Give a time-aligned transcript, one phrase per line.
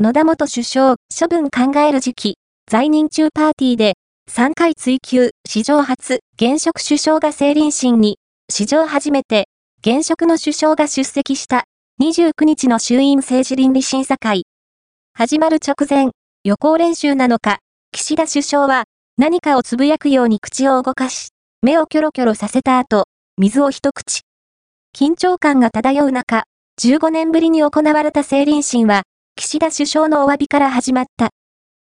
[0.00, 2.38] 野田元首相、処分考える時期、
[2.70, 3.94] 在任中パーティーで、
[4.30, 9.48] 3回追及、史上初、現職首相が政倫審に、史上初めて、
[9.84, 11.64] 現職の首相が出席した、
[12.00, 14.44] 29日の衆院政治倫理審査会。
[15.14, 16.12] 始まる直前、
[16.44, 17.58] 予行練習なのか、
[17.90, 18.84] 岸田首相は、
[19.16, 21.30] 何かをつぶやくように口を動かし、
[21.60, 24.20] 目をキョロキョロさせた後、水を一口。
[24.96, 26.44] 緊張感が漂う中、
[26.80, 29.02] 15年ぶりに行われた政倫審は、
[29.40, 31.28] 岸田首相のお詫びから始まった。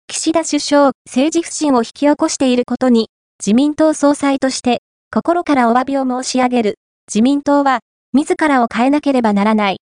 [0.06, 4.80] 岸田首相、政治不信を引き起こしていることに、自民党総裁として、
[5.12, 6.78] 心からお詫びを申し上げる。
[7.06, 7.80] 自民党は、
[8.14, 9.76] 自らを変えなければならない。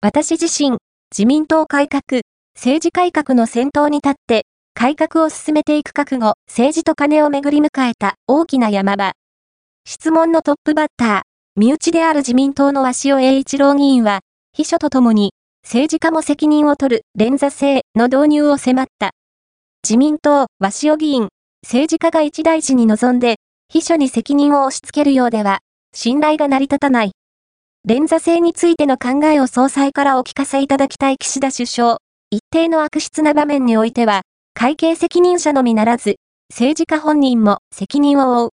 [0.00, 0.78] 私自身、
[1.14, 2.22] 自民党改革、
[2.54, 9.12] 政治改革の先頭に立って、改革を進めていく覚悟、政治と金をめぐり迎えた大きな山場。
[9.84, 11.20] 質問のトップバッター、
[11.56, 14.20] 身内である自民党の鷲尾栄一郎議員は、
[14.54, 15.34] 秘書と共に、
[15.66, 19.10] 政治家も責任を取る連座制の導入を迫った。
[19.82, 21.26] 自民党、鷲尾議員、
[21.64, 23.34] 政治家が一大事に臨んで、
[23.68, 25.58] 秘書に責任を押し付けるようでは、
[25.92, 27.10] 信頼が成り立たない。
[27.84, 31.98] 連座制についての考えを総裁からお聞かせいただきたい岸田首相。
[32.30, 34.22] 一定の悪質な場面においては、
[34.54, 36.14] 会計責任者のみならず、
[36.48, 38.50] 政治家本人も責任を負う。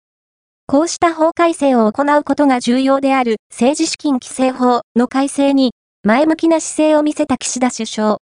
[0.66, 5.72] こうした法改正を行うことが重要である政治資金規正法の改正に
[6.04, 8.18] 前向きな姿勢を見せた岸田首相。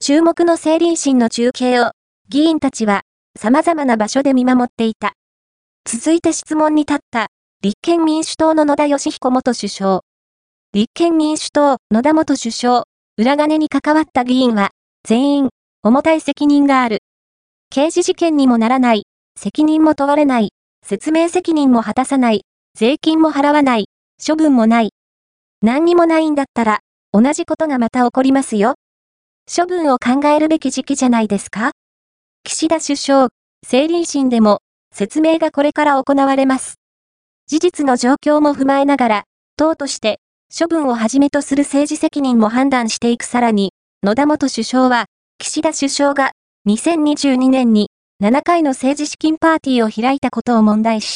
[0.00, 1.90] 注目の政倫審の中継を、
[2.30, 3.02] 議員たちは、
[3.38, 5.12] 様々な場所で見守っていた。
[5.84, 7.26] 続いて質問に立った、
[7.60, 10.00] 立憲民主党の野田義彦元首相。
[10.72, 12.84] 立憲民主党、野田元首相、
[13.18, 14.70] 裏金に関わった議員は、
[15.06, 15.48] 全員、
[15.82, 17.00] 重たい責任がある。
[17.68, 19.02] 刑事事件にもならない、
[19.38, 20.52] 責任も問われない、
[20.82, 23.90] 説明責任も果たさない、税金も払わない、
[24.26, 24.92] 処分もない。
[25.60, 26.80] 何にもないんだったら、
[27.14, 28.76] 同じことがまた起こりますよ。
[29.54, 31.72] 処分を考えるべき時期じゃないですか
[32.42, 33.28] 岸田首相、
[33.62, 34.60] 政倫審でも
[34.94, 36.76] 説明がこれから行われます。
[37.48, 39.22] 事実の状況も踏まえながら、
[39.58, 40.20] 党として
[40.58, 45.04] 処分をはじめとする政治責任も判断していくさらに、野田元首相は、
[45.36, 46.32] 岸田首相が
[46.66, 47.90] 2022年に
[48.22, 51.10] 7回の政治資金パーティーを開いたことを問題視。